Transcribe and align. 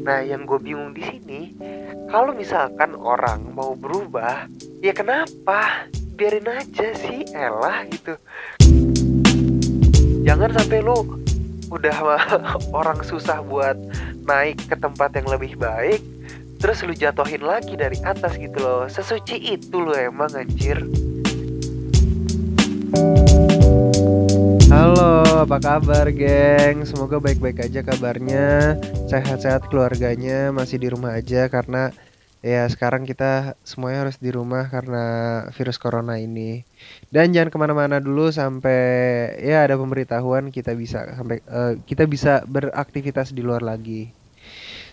Nah, 0.00 0.22
yang 0.22 0.46
gue 0.46 0.58
bingung 0.62 0.94
di 0.94 1.02
sini, 1.02 1.40
kalau 2.06 2.30
misalkan 2.30 2.94
orang 2.94 3.50
mau 3.50 3.74
berubah, 3.74 4.46
ya 4.78 4.94
kenapa? 4.94 5.90
Biarin 6.14 6.46
aja 6.46 6.94
sih, 6.94 7.26
elah 7.34 7.86
gitu. 7.90 8.14
Jangan 10.22 10.50
sampai 10.54 10.78
lo 10.84 11.02
udah 11.70 11.96
orang 12.78 13.02
susah 13.02 13.42
buat 13.42 13.74
naik 14.26 14.70
ke 14.70 14.76
tempat 14.78 15.10
yang 15.18 15.26
lebih 15.26 15.58
baik, 15.58 15.98
terus 16.62 16.86
lu 16.86 16.94
jatuhin 16.94 17.42
lagi 17.42 17.74
dari 17.74 17.98
atas 18.06 18.38
gitu 18.38 18.58
loh. 18.62 18.86
Sesuci 18.86 19.58
itu 19.58 19.76
lo 19.82 19.96
emang 19.98 20.30
anjir. 20.34 20.78
Halo, 24.70 25.26
apa 25.26 25.58
kabar 25.58 26.06
geng? 26.14 26.86
Semoga 26.86 27.18
baik-baik 27.18 27.66
aja 27.66 27.82
kabarnya. 27.82 28.78
Sehat-sehat 29.10 29.66
keluarganya 29.66 30.54
Masih 30.54 30.78
di 30.78 30.86
rumah 30.86 31.18
aja 31.18 31.50
karena 31.50 31.90
Ya 32.38 32.62
sekarang 32.70 33.02
kita 33.02 33.58
semuanya 33.66 34.06
harus 34.06 34.22
di 34.22 34.30
rumah 34.30 34.70
karena 34.70 35.02
virus 35.58 35.74
corona 35.74 36.22
ini. 36.22 36.62
Dan 37.10 37.34
jangan 37.34 37.50
ke 37.50 37.58
mana-mana 37.58 37.98
dulu 37.98 38.30
sampai 38.30 38.78
Ya 39.42 39.66
ada 39.66 39.74
pemberitahuan 39.74 40.54
kita 40.54 40.78
bisa 40.78 41.18
sampai 41.18 41.42
uh, 41.50 41.74
Kita 41.82 42.06
bisa 42.06 42.46
beraktivitas 42.46 43.34
di 43.34 43.42
luar 43.42 43.66
lagi. 43.66 44.14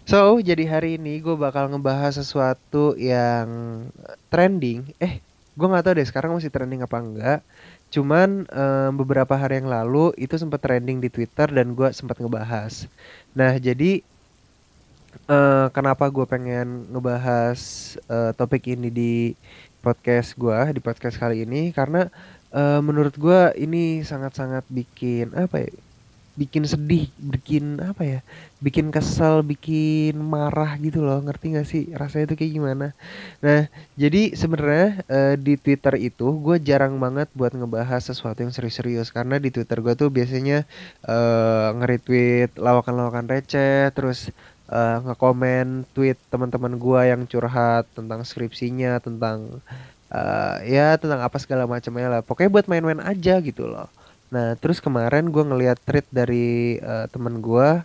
So, 0.09 0.41
jadi 0.41 0.65
hari 0.65 0.97
ini 0.97 1.21
gue 1.21 1.37
bakal 1.37 1.69
ngebahas 1.69 2.17
sesuatu 2.17 2.97
yang 2.97 3.45
trending. 4.33 4.97
Eh, 4.97 5.21
gue 5.53 5.67
gak 5.69 5.85
tahu 5.85 6.01
deh 6.01 6.07
sekarang 6.09 6.33
masih 6.33 6.49
trending 6.49 6.81
apa 6.81 6.97
enggak 6.97 7.39
Cuman 7.87 8.43
um, 8.51 8.91
beberapa 8.99 9.33
hari 9.39 9.63
yang 9.63 9.71
lalu 9.71 10.11
itu 10.19 10.35
sempat 10.35 10.59
trending 10.59 10.99
di 10.99 11.07
Twitter 11.07 11.47
dan 11.47 11.71
gue 11.71 11.89
sempat 11.95 12.19
ngebahas. 12.19 12.85
Nah 13.31 13.55
jadi 13.55 14.03
uh, 15.31 15.71
kenapa 15.71 16.11
gue 16.11 16.25
pengen 16.27 16.91
ngebahas 16.91 17.59
uh, 18.11 18.31
topik 18.35 18.67
ini 18.67 18.91
di 18.91 19.13
podcast 19.79 20.35
gue 20.35 20.75
di 20.75 20.81
podcast 20.83 21.15
kali 21.15 21.47
ini 21.47 21.71
karena 21.71 22.11
uh, 22.51 22.83
menurut 22.83 23.15
gue 23.15 23.55
ini 23.55 24.03
sangat-sangat 24.03 24.67
bikin 24.67 25.31
apa 25.31 25.63
ya 25.63 25.71
bikin 26.37 26.69
sedih, 26.69 27.09
bikin 27.17 27.81
apa 27.81 28.03
ya, 28.05 28.19
bikin 28.61 28.93
kesel, 28.93 29.41
bikin 29.41 30.13
marah 30.21 30.77
gitu 30.77 31.01
loh, 31.01 31.17
ngerti 31.25 31.57
gak 31.57 31.65
sih 31.65 31.89
rasanya 31.97 32.29
itu 32.29 32.35
kayak 32.37 32.53
gimana? 32.53 32.87
Nah, 33.41 33.65
jadi 33.97 34.37
sebenarnya 34.37 35.01
uh, 35.09 35.33
di 35.33 35.57
Twitter 35.57 35.97
itu 35.97 36.29
gue 36.37 36.61
jarang 36.61 37.01
banget 37.01 37.25
buat 37.33 37.57
ngebahas 37.57 38.05
sesuatu 38.05 38.45
yang 38.45 38.53
serius-serius 38.53 39.09
karena 39.09 39.41
di 39.41 39.49
Twitter 39.49 39.81
gue 39.81 39.97
tuh 39.97 40.13
biasanya 40.13 40.61
uh, 41.09 41.73
nge-retweet 41.81 42.53
lawakan-lawakan 42.53 43.25
receh, 43.33 43.89
terus 43.97 44.29
uh, 44.69 45.01
ngekomen 45.09 45.89
tweet 45.97 46.21
teman-teman 46.29 46.77
gue 46.77 47.01
yang 47.01 47.25
curhat 47.25 47.89
tentang 47.97 48.21
skripsinya, 48.21 49.01
tentang 49.01 49.57
uh, 50.13 50.55
ya 50.61 51.01
tentang 51.01 51.25
apa 51.25 51.41
segala 51.41 51.65
macamnya 51.65 52.13
lah. 52.13 52.21
Pokoknya 52.21 52.53
buat 52.53 52.69
main-main 52.69 53.01
aja 53.01 53.41
gitu 53.41 53.65
loh. 53.65 53.89
Nah, 54.27 54.59
terus 54.59 54.83
kemarin 54.83 55.31
gue 55.31 55.43
ngeliat 55.43 55.79
tweet 55.87 56.07
dari 56.11 56.77
uh, 56.83 57.07
temen 57.07 57.39
gue 57.39 57.83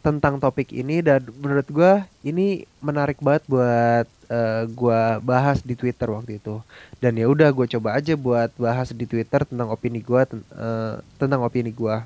tentang 0.00 0.40
topik 0.40 0.72
ini 0.72 1.04
dan 1.04 1.20
menurut 1.42 1.68
gue 1.68 1.92
ini 2.24 2.64
menarik 2.80 3.20
banget 3.20 3.44
buat 3.50 4.06
uh, 4.30 4.36
eh, 4.38 4.62
gue 4.70 5.00
bahas 5.20 5.60
di 5.60 5.74
Twitter 5.76 6.08
waktu 6.08 6.40
itu. 6.40 6.64
Dan 7.02 7.20
ya 7.20 7.28
udah 7.28 7.52
gue 7.52 7.66
coba 7.76 7.98
aja 7.98 8.16
buat 8.16 8.48
bahas 8.56 8.94
di 8.94 9.04
Twitter 9.04 9.44
tentang 9.44 9.68
opini 9.68 10.00
gue 10.00 10.22
ten 10.24 10.40
uh, 10.56 11.02
tentang 11.20 11.44
opini 11.44 11.74
gue. 11.74 11.96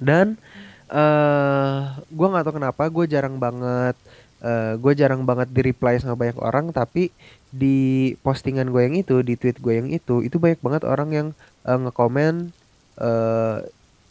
Dan 0.00 0.40
uh, 0.88 2.00
gue 2.08 2.26
nggak 2.32 2.44
tahu 2.48 2.54
kenapa 2.56 2.82
gue 2.88 3.04
jarang 3.04 3.36
banget 3.36 3.96
uh, 4.44 4.74
gue 4.76 4.92
jarang 4.92 5.22
banget 5.24 5.48
di 5.50 5.60
reply 5.72 5.96
sama 5.98 6.18
banyak 6.18 6.38
orang 6.38 6.70
tapi 6.74 7.14
di 7.52 8.12
postingan 8.20 8.68
gue 8.68 8.82
yang 8.84 8.96
itu 8.96 9.20
di 9.24 9.34
tweet 9.38 9.60
gue 9.60 9.74
yang 9.76 9.88
itu 9.88 10.20
itu 10.24 10.36
banyak 10.36 10.60
banget 10.60 10.82
orang 10.84 11.10
yang 11.12 11.28
uh, 11.64 11.78
ngekomen 11.78 12.52
uh, 12.98 13.62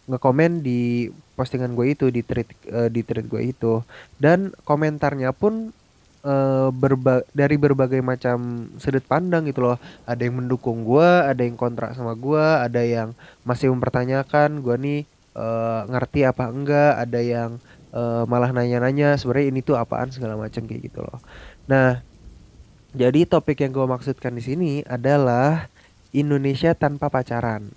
ngekomen 0.10 0.66
di 0.66 1.12
postingan 1.38 1.74
gue 1.74 1.94
itu 1.94 2.10
di 2.10 2.22
tweet 2.22 2.50
uh, 2.70 2.90
di 2.90 3.02
tweet 3.06 3.26
gue 3.28 3.42
itu. 3.42 3.74
Dan 4.18 4.54
komentarnya 4.66 5.34
pun 5.34 5.74
uh, 6.26 6.70
berba 6.74 7.26
dari 7.34 7.58
berbagai 7.58 8.02
macam 8.02 8.70
sudut 8.78 9.04
pandang 9.06 9.46
gitu 9.50 9.66
loh. 9.66 9.78
Ada 10.06 10.28
yang 10.28 10.42
mendukung 10.42 10.84
gue 10.86 11.06
ada 11.06 11.42
yang 11.42 11.58
kontrak 11.58 11.94
sama 11.94 12.14
gue 12.18 12.42
ada 12.42 12.82
yang 12.82 13.14
masih 13.46 13.70
mempertanyakan 13.74 14.62
gue 14.62 14.76
nih 14.78 15.02
uh, 15.38 15.88
ngerti 15.90 16.26
apa 16.28 16.50
enggak 16.50 16.94
ada 16.98 17.20
yang 17.22 17.50
uh, 17.96 18.24
malah 18.28 18.52
nanya-nanya 18.54 19.18
sebenarnya 19.18 19.48
ini 19.54 19.60
tuh 19.66 19.78
apaan? 19.78 20.10
segala 20.14 20.36
macam 20.38 20.66
kayak 20.66 20.82
gitu 20.92 21.02
loh. 21.02 21.20
Nah 21.70 22.04
jadi 22.92 23.24
topik 23.24 23.64
yang 23.64 23.72
gue 23.72 23.88
maksudkan 23.88 24.36
di 24.36 24.44
sini 24.44 24.72
adalah 24.84 25.72
Indonesia 26.12 26.76
tanpa 26.76 27.08
pacaran 27.08 27.72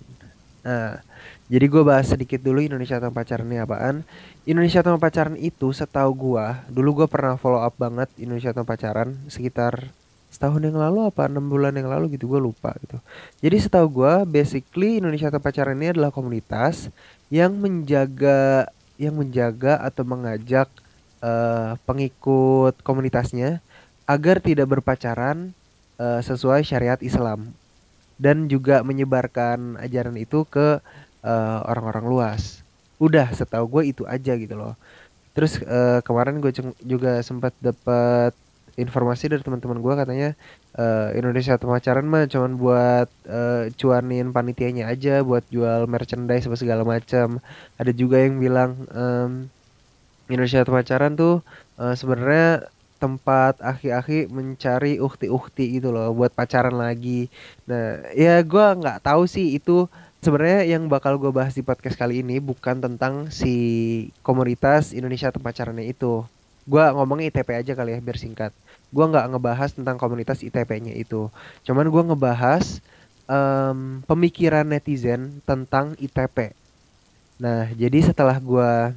Nah, 0.65 0.97
jadi 1.45 1.65
gue 1.69 1.83
bahas 1.85 2.09
sedikit 2.09 2.41
dulu 2.41 2.57
Indonesia 2.57 2.97
tanpa 2.97 3.21
pacaran 3.21 3.45
ini 3.45 3.61
apaan. 3.61 4.01
Indonesia 4.49 4.81
tanpa 4.81 5.07
pacaran 5.09 5.37
itu 5.37 5.69
setahu 5.69 6.11
gue, 6.17 6.45
dulu 6.73 7.05
gue 7.05 7.07
pernah 7.07 7.37
follow 7.37 7.61
up 7.61 7.77
banget 7.77 8.09
Indonesia 8.17 8.49
tanpa 8.49 8.73
pacaran 8.73 9.13
sekitar 9.29 9.93
setahun 10.33 10.59
yang 10.59 10.75
lalu 10.75 11.07
apa 11.07 11.31
enam 11.31 11.47
bulan 11.47 11.71
yang 11.77 11.87
lalu 11.87 12.17
gitu 12.17 12.27
gue 12.27 12.41
lupa 12.41 12.73
gitu. 12.81 12.97
Jadi 13.45 13.55
setahu 13.61 14.03
gue, 14.03 14.13
basically 14.25 14.97
Indonesia 14.97 15.29
tanpa 15.29 15.53
pacaran 15.53 15.77
ini 15.77 15.93
adalah 15.93 16.09
komunitas 16.09 16.89
yang 17.29 17.53
menjaga 17.55 18.67
yang 18.97 19.13
menjaga 19.13 19.77
atau 19.85 20.01
mengajak 20.01 20.67
uh, 21.21 21.77
pengikut 21.85 22.73
komunitasnya 22.81 23.61
agar 24.09 24.41
tidak 24.41 24.65
berpacaran 24.71 25.53
uh, 26.01 26.21
sesuai 26.25 26.65
syariat 26.65 26.97
Islam 27.05 27.53
dan 28.15 28.47
juga 28.47 28.81
menyebarkan 28.81 29.79
ajaran 29.79 30.15
itu 30.15 30.47
ke 30.47 30.79
uh, 31.25 31.59
orang-orang 31.67 32.05
luas. 32.07 32.63
Udah 33.01 33.27
setahu 33.35 33.67
gue 33.79 33.83
itu 33.91 34.03
aja 34.07 34.35
gitu 34.39 34.55
loh. 34.55 34.79
Terus 35.35 35.59
uh, 35.67 35.99
kemarin 35.99 36.39
gue 36.39 36.51
juga 36.79 37.19
sempat 37.19 37.51
dapat 37.59 38.31
informasi 38.75 39.31
dari 39.31 39.39
teman-teman 39.39 39.79
gue 39.79 39.93
katanya 39.95 40.29
uh, 40.75 41.11
Indonesia 41.15 41.55
pacaran 41.55 42.03
mah 42.07 42.27
cuman 42.27 42.59
buat 42.59 43.07
uh, 43.27 43.71
cuanin 43.75 44.35
panitianya 44.35 44.91
aja, 44.91 45.23
buat 45.23 45.43
jual 45.51 45.87
merchandise 45.87 46.47
apa 46.47 46.55
segala 46.59 46.83
macam. 46.87 47.39
Ada 47.79 47.91
juga 47.95 48.23
yang 48.23 48.39
bilang 48.39 48.87
um, 48.91 49.47
Indonesia 50.27 50.63
pacaran 50.67 51.15
tuh 51.19 51.43
uh, 51.79 51.95
sebenarnya 51.95 52.67
tempat 52.95 53.59
aki-aki 53.59 54.31
mencari 54.31 54.97
ukti-ukti 54.97 55.79
gitu 55.79 55.91
loh 55.91 56.15
buat 56.15 56.31
pacaran 56.31 56.75
lagi. 56.75 57.27
Nah, 57.67 58.01
ya 58.15 58.39
gue 58.41 58.65
nggak 58.81 59.03
tahu 59.03 59.27
sih 59.27 59.59
itu 59.59 59.85
sebenarnya 60.23 60.65
yang 60.65 60.89
bakal 60.89 61.21
gue 61.21 61.29
bahas 61.29 61.53
di 61.53 61.61
podcast 61.61 61.99
kali 61.99 62.25
ini 62.25 62.41
bukan 62.41 62.81
tentang 62.81 63.29
si 63.29 63.53
komunitas 64.25 64.95
Indonesia 64.95 65.29
tempat 65.29 65.53
pacarannya 65.53 65.85
itu. 65.85 66.25
Gue 66.65 66.81
ngomongnya 66.81 67.29
ITP 67.29 67.49
aja 67.53 67.73
kali 67.77 67.93
ya 67.93 67.99
biar 68.01 68.17
singkat. 68.17 68.51
Gue 68.89 69.05
nggak 69.05 69.37
ngebahas 69.37 69.69
tentang 69.75 70.01
komunitas 70.01 70.41
ITP-nya 70.41 70.97
itu. 70.97 71.29
Cuman 71.61 71.85
gue 71.93 72.03
ngebahas 72.09 72.81
um, 73.29 74.01
pemikiran 74.09 74.65
netizen 74.65 75.45
tentang 75.45 75.93
ITP. 76.01 76.57
Nah, 77.37 77.69
jadi 77.75 78.09
setelah 78.09 78.39
gue 78.39 78.95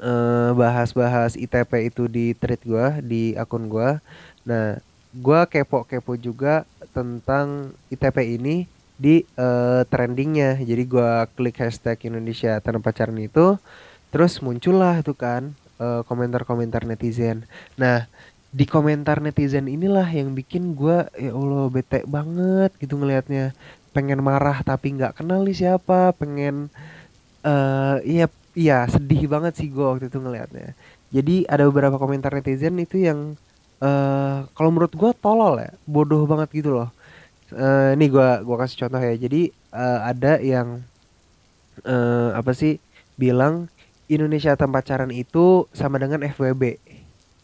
uh, 0.00 0.50
bahas-bahas 0.54 1.38
ITP 1.38 1.90
itu 1.92 2.10
di 2.10 2.34
thread 2.34 2.62
gue 2.62 2.86
di 3.04 3.22
akun 3.38 3.70
gue 3.70 4.00
nah 4.48 4.80
gue 5.12 5.40
kepo-kepo 5.50 6.14
juga 6.14 6.68
tentang 6.92 7.72
ITP 7.88 8.38
ini 8.38 8.68
di 8.98 9.22
uh, 9.38 9.86
trendingnya. 9.86 10.58
Jadi 10.58 10.82
gue 10.84 11.10
klik 11.38 11.62
hashtag 11.62 12.10
Indonesia 12.10 12.58
tanpa 12.58 12.90
pacaran 12.90 13.16
itu 13.22 13.56
terus 14.10 14.40
muncullah 14.42 15.00
itu 15.00 15.14
kan 15.14 15.54
uh, 15.78 16.02
komentar-komentar 16.04 16.84
netizen. 16.84 17.46
Nah 17.78 18.10
di 18.48 18.64
komentar 18.64 19.22
netizen 19.22 19.68
inilah 19.68 20.08
yang 20.08 20.32
bikin 20.32 20.72
gue 20.72 21.04
ya 21.20 21.36
allah 21.36 21.68
bete 21.68 22.02
banget 22.08 22.72
gitu 22.80 22.96
ngelihatnya 22.96 23.52
pengen 23.92 24.24
marah 24.24 24.64
tapi 24.64 24.96
nggak 24.96 25.20
kenal 25.20 25.44
siapa 25.52 26.16
pengen 26.16 26.72
uh, 27.44 28.00
iya 28.08 28.32
Iya, 28.58 28.90
sedih 28.90 29.30
banget 29.30 29.54
sih 29.54 29.70
gue 29.70 29.86
waktu 29.86 30.10
itu 30.10 30.18
ngelihatnya. 30.18 30.74
Jadi 31.14 31.46
ada 31.46 31.62
beberapa 31.70 31.94
komentar 31.94 32.34
netizen 32.34 32.74
itu 32.82 32.98
yang 32.98 33.38
uh, 33.78 34.50
kalau 34.50 34.74
menurut 34.74 34.90
gue 34.98 35.10
tolol 35.22 35.62
ya, 35.62 35.70
bodoh 35.86 36.26
banget 36.26 36.50
gitu 36.58 36.74
loh. 36.74 36.90
Uh, 37.54 37.94
ini 37.94 38.10
gue 38.10 38.28
gua 38.42 38.56
kasih 38.66 38.82
contoh 38.82 38.98
ya. 38.98 39.14
Jadi 39.14 39.54
uh, 39.70 40.00
ada 40.10 40.42
yang 40.42 40.82
uh, 41.86 42.34
apa 42.34 42.50
sih 42.50 42.82
bilang 43.14 43.70
Indonesia 44.10 44.58
tanpa 44.58 44.82
pacaran 44.82 45.14
itu 45.14 45.70
sama 45.70 46.02
dengan 46.02 46.26
FWB. 46.26 46.82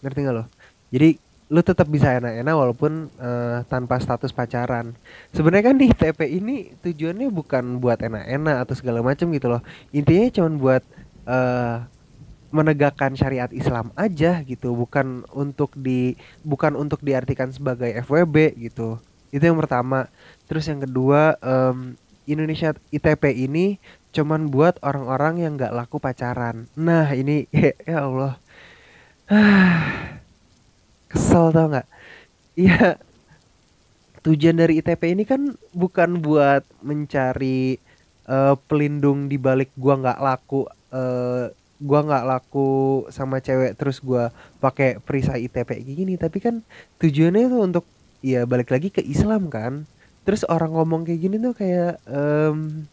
Ngerti 0.02 0.19
gak 0.19 0.34
loh? 0.34 0.46
Jadi 0.90 1.22
lu 1.52 1.60
tetap 1.62 1.87
bisa 1.87 2.10
enak-enak 2.10 2.55
walaupun 2.58 3.06
uh, 3.22 3.62
tanpa 3.70 4.02
status 4.02 4.34
pacaran. 4.34 4.96
Sebenarnya 5.31 5.70
kan 5.70 5.76
di 5.78 5.87
TP 5.94 6.26
ini 6.26 6.75
tujuannya 6.82 7.31
bukan 7.31 7.78
buat 7.78 8.02
enak-enak 8.02 8.67
atau 8.67 8.75
segala 8.75 8.99
macam 9.05 9.31
gitu 9.31 9.46
loh. 9.46 9.62
Intinya 9.94 10.26
cuma 10.34 10.50
buat 10.58 10.82
uh, 11.29 11.85
menegakkan 12.55 13.19
syariat 13.19 13.50
Islam 13.50 13.91
aja 13.99 14.38
gitu, 14.47 14.79
bukan 14.79 15.26
untuk 15.35 15.75
di 15.75 16.15
bukan 16.47 16.79
untuk 16.79 17.03
diartikan 17.03 17.50
sebagai 17.50 17.91
FWB 18.06 18.55
gitu. 18.71 19.03
Itu 19.35 19.43
yang 19.43 19.59
pertama. 19.59 20.06
Terus 20.47 20.71
yang 20.71 20.79
kedua, 20.87 21.35
em, 21.43 21.99
Indonesia 22.31 22.71
ITP 22.94 23.35
ini 23.35 23.82
cuman 24.15 24.47
buat 24.47 24.79
orang-orang 24.87 25.43
yang 25.43 25.59
nggak 25.59 25.75
laku 25.75 25.99
pacaran. 25.99 26.71
Nah, 26.79 27.11
ini 27.11 27.50
ya 27.91 28.06
Allah. 28.06 28.38
Kesel 31.11 31.50
tau 31.50 31.67
nggak? 31.75 31.88
Iya, 32.55 33.03
tujuan 34.23 34.56
dari 34.62 34.79
ITP 34.79 35.03
ini 35.11 35.27
kan 35.27 35.59
bukan 35.75 36.23
buat 36.23 36.62
mencari 36.87 37.77
eh, 38.31 38.55
pelindung 38.70 39.27
di 39.27 39.37
balik 39.37 39.75
gua 39.75 39.99
nggak 39.99 40.23
laku 40.23 40.70
eh, 40.94 41.44
gua 41.82 42.00
nggak 42.06 42.25
laku 42.31 42.70
sama 43.11 43.43
cewek 43.43 43.75
terus 43.76 43.99
gua 43.99 44.31
pakai 44.62 45.02
perisai 45.02 45.50
ITP 45.50 45.70
gini. 45.85 46.14
Tapi 46.17 46.38
kan 46.38 46.62
tujuannya 47.02 47.50
itu 47.50 47.58
untuk 47.58 47.85
ya 48.25 48.46
balik 48.49 48.70
lagi 48.73 48.88
ke 48.94 49.02
Islam 49.05 49.50
kan. 49.52 49.85
Terus 50.25 50.46
orang 50.49 50.73
ngomong 50.73 51.05
kayak 51.05 51.20
gini 51.20 51.37
tuh 51.43 51.52
kayak 51.52 52.00
em, 52.08 52.88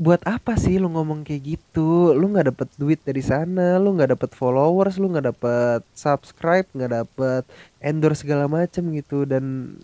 buat 0.00 0.24
apa 0.24 0.56
sih 0.56 0.80
lu 0.80 0.88
ngomong 0.90 1.22
kayak 1.28 1.42
gitu? 1.54 2.16
Lu 2.16 2.32
nggak 2.32 2.46
dapet 2.56 2.68
duit 2.80 3.00
dari 3.04 3.22
sana 3.22 3.76
lu 3.76 3.94
nggak 3.94 4.16
dapet 4.16 4.30
followers 4.34 4.96
lu 4.96 5.12
nggak 5.12 5.26
dapet 5.36 5.80
subscribe 5.92 6.66
nggak 6.72 6.92
dapet 7.04 7.42
endorse 7.84 8.24
segala 8.24 8.48
macem 8.48 8.84
gitu. 8.96 9.28
Dan 9.28 9.76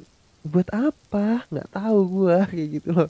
buat 0.53 0.69
apa? 0.73 1.19
Nggak 1.51 1.69
tahu 1.75 1.99
gua 2.15 2.37
kayak 2.53 2.69
gitu 2.77 2.89
loh. 2.97 3.09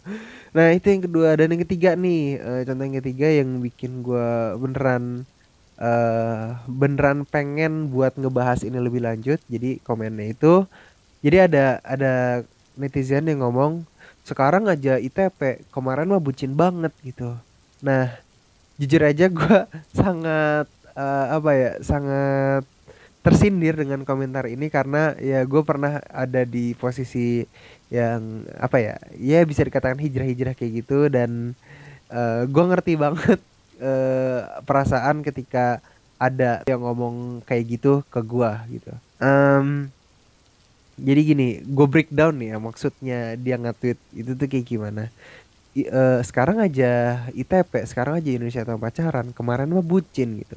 Nah 0.57 0.67
itu 0.77 0.87
yang 0.93 1.03
kedua. 1.07 1.29
Dan 1.39 1.47
yang 1.53 1.63
ketiga 1.67 1.91
nih 2.05 2.17
eh, 2.47 2.59
contoh 2.67 2.85
yang 2.89 2.99
ketiga 3.03 3.27
yang 3.39 3.51
bikin 3.67 3.93
gua 4.07 4.25
beneran 4.63 5.05
eh 5.83 6.47
beneran 6.81 7.19
pengen 7.33 7.73
buat 7.95 8.13
ngebahas 8.21 8.61
ini 8.69 8.79
lebih 8.87 9.03
lanjut. 9.09 9.39
Jadi 9.55 9.67
komennya 9.87 10.27
itu 10.35 10.47
jadi 11.25 11.37
ada 11.47 11.61
ada 11.95 12.09
netizen 12.81 13.25
yang 13.31 13.41
ngomong 13.45 13.73
sekarang 14.29 14.65
aja 14.73 14.91
ITP 15.07 15.41
kemarin 15.75 16.07
mah 16.13 16.23
bucin 16.27 16.53
banget 16.63 16.93
gitu. 17.09 17.25
Nah 17.87 18.03
jujur 18.81 19.03
aja 19.11 19.25
gua 19.39 19.57
sangat 19.99 20.67
eh, 20.99 21.25
apa 21.37 21.51
ya 21.63 21.69
sangat 21.91 22.63
tersindir 23.27 23.75
dengan 23.83 24.01
komentar 24.09 24.47
ini 24.47 24.71
karena 24.77 25.19
ya 25.19 25.43
gue 25.51 25.63
pernah 25.67 25.99
ada 26.23 26.43
di 26.47 26.79
posisi 26.79 27.43
yang 27.91 28.47
apa 28.67 28.77
ya 28.87 28.95
ya 29.19 29.39
bisa 29.51 29.67
dikatakan 29.67 29.99
hijrah-hijrah 29.99 30.55
kayak 30.59 30.73
gitu 30.87 31.11
dan 31.11 31.31
eh, 32.13 32.43
gue 32.55 32.65
ngerti 32.71 32.93
banget 33.05 33.41
eh, 33.89 34.41
perasaan 34.69 35.17
ketika 35.27 35.83
ada 36.27 36.63
yang 36.71 36.81
ngomong 36.87 37.45
kayak 37.49 37.65
gitu 37.79 38.03
ke 38.13 38.21
gue 38.25 38.51
gitu. 38.79 38.93
Em, 39.21 39.93
jadi 40.97 41.21
gini, 41.31 41.45
gue 41.77 41.87
breakdown 41.93 42.33
nih 42.41 42.49
ya 42.53 42.59
maksudnya 42.67 43.17
dia 43.45 43.55
nge-tweet 43.61 43.99
itu 44.21 44.31
tuh 44.41 44.47
kayak 44.53 44.67
gimana. 44.73 45.01
I- 45.79 45.89
eh, 45.91 46.19
sekarang 46.29 46.59
aja 46.67 46.87
ITP, 47.41 47.73
sekarang 47.91 48.15
aja 48.21 48.31
Indonesia 48.37 48.65
tanpa 48.69 48.89
pacaran, 48.91 49.27
kemarin 49.39 49.69
mah 49.77 49.85
bucin 49.93 50.29
gitu. 50.43 50.57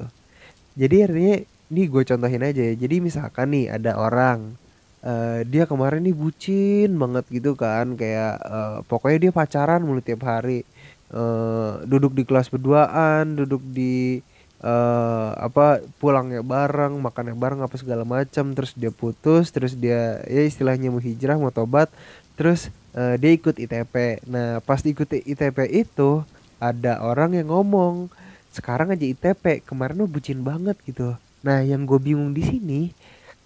Jadi 0.80 0.96
artinya 1.06 1.34
ini 1.70 1.86
gue 1.86 2.02
contohin 2.02 2.42
aja 2.42 2.62
ya. 2.62 2.74
Jadi 2.74 2.96
misalkan 2.98 3.54
nih 3.54 3.70
ada 3.70 3.94
orang 3.96 4.58
eh, 5.06 5.46
dia 5.48 5.64
kemarin 5.70 6.02
nih 6.04 6.16
bucin 6.16 6.90
banget 6.98 7.24
gitu 7.30 7.54
kan, 7.54 7.94
kayak 7.94 8.34
eh, 8.42 8.76
pokoknya 8.90 9.18
dia 9.30 9.32
pacaran 9.32 9.80
mulu 9.86 10.02
tiap 10.02 10.26
hari. 10.26 10.66
Eh, 11.10 11.72
duduk 11.90 12.12
di 12.14 12.22
kelas 12.26 12.50
berduaan, 12.52 13.38
duduk 13.38 13.62
di 13.64 14.22
eh 14.60 15.30
apa 15.40 15.80
pulangnya 15.96 16.44
bareng, 16.44 17.00
makannya 17.00 17.32
bareng 17.32 17.60
apa 17.64 17.76
segala 17.80 18.04
macam, 18.04 18.52
terus 18.52 18.76
dia 18.76 18.92
putus, 18.92 19.48
terus 19.54 19.72
dia 19.72 20.20
ya 20.28 20.42
istilahnya 20.44 20.92
mau 20.92 21.00
hijrah, 21.00 21.40
mau 21.40 21.48
tobat, 21.54 21.88
terus 22.36 22.68
eh, 22.94 23.16
dia 23.16 23.30
ikut 23.32 23.56
ITP. 23.56 24.20
Nah, 24.28 24.60
pas 24.60 24.80
ikut 24.84 25.08
ITP 25.08 25.58
itu 25.72 26.22
ada 26.60 27.00
orang 27.00 27.40
yang 27.40 27.48
ngomong 27.48 28.12
sekarang 28.52 28.92
aja 28.92 29.06
ITP 29.06 29.64
kemarin 29.64 30.04
mah 30.04 30.10
bucin 30.10 30.42
banget 30.44 30.76
gitu. 30.84 31.16
Nah, 31.40 31.64
yang 31.64 31.88
gue 31.88 31.96
bingung 31.96 32.36
di 32.36 32.44
sini, 32.44 32.80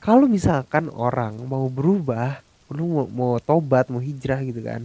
kalau 0.02 0.26
misalkan 0.26 0.91
orang 0.91 1.38
mau 1.46 1.70
berubah, 1.70 2.43
lu 2.75 2.85
mau, 2.91 3.06
mau 3.06 3.32
tobat, 3.38 3.87
mau 3.87 4.02
hijrah 4.02 4.43
gitu 4.43 4.61
kan, 4.67 4.82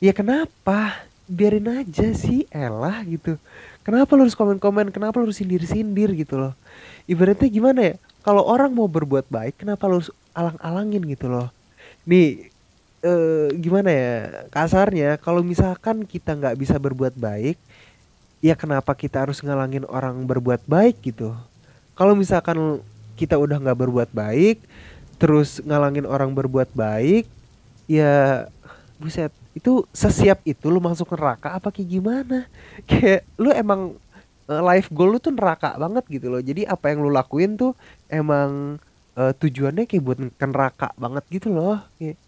ya 0.00 0.12
kenapa? 0.12 1.08
Biarin 1.26 1.66
aja 1.82 2.14
sih, 2.14 2.46
elah 2.54 3.02
gitu. 3.08 3.34
Kenapa 3.82 4.14
lu 4.14 4.22
harus 4.28 4.38
komen-komen? 4.38 4.94
Kenapa 4.94 5.18
lu 5.18 5.26
harus 5.26 5.38
sindir-sindir 5.42 6.14
gitu 6.14 6.38
loh? 6.38 6.54
Ibaratnya 7.10 7.48
gimana 7.50 7.80
ya? 7.82 7.94
Kalau 8.22 8.42
orang 8.46 8.70
mau 8.70 8.86
berbuat 8.86 9.26
baik, 9.30 9.58
kenapa 9.66 9.90
lu 9.90 9.98
harus 10.02 10.12
alang-alangin 10.36 11.02
gitu 11.10 11.26
loh? 11.32 11.50
Nih, 12.06 12.52
eh, 13.02 13.48
gimana 13.58 13.90
ya? 13.90 14.14
Kasarnya, 14.54 15.18
kalau 15.18 15.42
misalkan 15.42 16.06
kita 16.06 16.36
nggak 16.38 16.56
bisa 16.60 16.76
berbuat 16.78 17.14
baik, 17.18 17.58
ya 18.44 18.54
kenapa 18.54 18.92
kita 18.94 19.24
harus 19.26 19.40
ngalangin 19.42 19.84
orang 19.88 20.22
berbuat 20.28 20.62
baik 20.68 21.02
gitu 21.02 21.34
kalau 21.96 22.12
misalkan 22.14 22.84
kita 23.16 23.40
udah 23.40 23.56
nggak 23.58 23.80
berbuat 23.80 24.10
baik 24.12 24.60
terus 25.16 25.64
ngalangin 25.64 26.04
orang 26.04 26.30
berbuat 26.36 26.70
baik 26.76 27.24
ya 27.88 28.46
buset 29.00 29.32
itu 29.56 29.88
sesiap 29.96 30.44
itu 30.44 30.68
lu 30.68 30.78
masuk 30.84 31.16
neraka 31.16 31.56
apa 31.56 31.72
kayak 31.72 31.88
gimana 31.88 32.38
kayak 32.88 33.24
lu 33.40 33.48
emang 33.50 33.96
eh, 34.46 34.62
life 34.62 34.92
goal 34.92 35.16
lu 35.16 35.18
tuh 35.18 35.32
neraka 35.32 35.72
banget 35.80 36.04
gitu 36.12 36.28
loh 36.28 36.44
jadi 36.44 36.68
apa 36.68 36.92
yang 36.92 37.00
lu 37.00 37.08
lakuin 37.08 37.56
tuh 37.56 37.72
emang 38.12 38.76
eh, 39.16 39.32
tujuannya 39.32 39.88
kayak 39.88 40.04
buat 40.04 40.18
neraka 40.20 40.92
banget 41.00 41.24
gitu 41.32 41.48
loh 41.56 41.80
kayak 41.96 42.20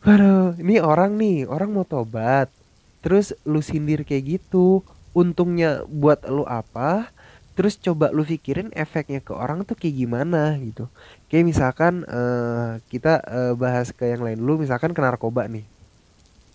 Waduh, 0.00 0.56
ini 0.56 0.80
orang 0.80 1.20
nih, 1.20 1.44
orang 1.44 1.76
mau 1.76 1.84
tobat. 1.84 2.48
Terus 3.04 3.36
lu 3.44 3.60
sindir 3.60 4.00
kayak 4.00 4.40
gitu. 4.40 4.80
Untungnya 5.12 5.84
buat 5.84 6.24
lu 6.24 6.48
apa? 6.48 7.12
Terus 7.56 7.74
coba 7.82 8.08
lu 8.14 8.22
pikirin 8.24 8.70
efeknya 8.72 9.20
ke 9.20 9.32
orang 9.34 9.66
tuh 9.68 9.76
kayak 9.76 9.94
gimana 10.00 10.56
gitu. 10.62 10.88
Kayak 11.28 11.44
misalkan 11.50 11.94
eh, 12.08 12.80
kita 12.92 13.20
eh, 13.26 13.52
bahas 13.58 13.90
ke 13.92 14.04
yang 14.08 14.22
lain 14.24 14.38
dulu, 14.40 14.64
misalkan 14.64 14.94
ke 14.96 15.00
narkoba 15.02 15.44
nih. 15.50 15.66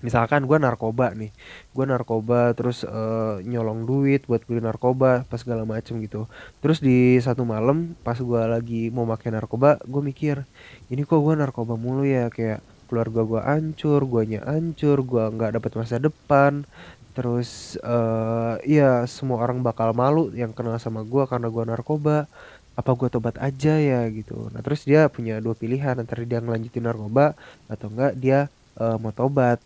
Misalkan 0.03 0.45
gua 0.45 0.61
narkoba 0.61 1.15
nih, 1.17 1.31
gua 1.73 1.85
narkoba 1.89 2.53
terus 2.53 2.85
eh, 2.85 3.35
nyolong 3.47 3.87
duit 3.89 4.27
buat 4.29 4.43
beli 4.45 4.61
narkoba 4.61 5.25
pas 5.25 5.39
segala 5.41 5.63
macem 5.65 5.97
gitu. 6.03 6.29
Terus 6.61 6.77
di 6.83 7.17
satu 7.23 7.41
malam 7.47 7.95
pas 8.05 8.17
gua 8.21 8.45
lagi 8.45 8.91
mau 8.93 9.07
pakai 9.09 9.33
narkoba, 9.33 9.81
gue 9.87 10.01
mikir 10.03 10.45
ini 10.93 11.01
kok 11.07 11.19
gua 11.25 11.33
narkoba 11.39 11.73
mulu 11.79 12.05
ya 12.05 12.29
kayak 12.29 12.61
keluarga 12.85 13.21
gua 13.25 13.41
hancur, 13.49 14.05
guanya 14.05 14.45
hancur, 14.45 15.01
gua 15.01 15.31
nggak 15.33 15.57
dapat 15.57 15.71
masa 15.79 15.97
depan. 15.97 16.67
Terus 17.15 17.79
eh 17.79 18.53
iya 18.67 19.07
semua 19.07 19.39
orang 19.43 19.63
bakal 19.63 19.95
malu 19.95 20.29
yang 20.35 20.51
kenal 20.51 20.75
sama 20.77 21.01
gua 21.07 21.23
karena 21.31 21.47
gua 21.47 21.63
narkoba. 21.63 22.27
Apa 22.75 22.91
gua 22.99 23.07
tobat 23.07 23.39
aja 23.39 23.79
ya 23.79 24.03
gitu. 24.11 24.51
Nah, 24.51 24.59
terus 24.59 24.83
dia 24.83 25.07
punya 25.07 25.39
dua 25.39 25.55
pilihan 25.55 25.95
antara 25.95 26.27
dia 26.27 26.43
ngelanjutin 26.43 26.83
narkoba 26.83 27.31
atau 27.71 27.87
enggak 27.87 28.13
dia 28.19 28.39
eh, 28.75 28.97
mau 28.99 29.15
tobat. 29.15 29.63